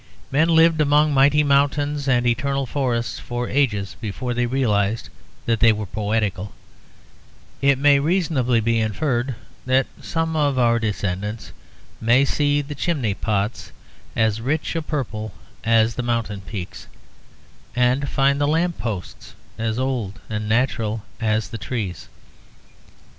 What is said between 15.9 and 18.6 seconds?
the mountain peaks, and find the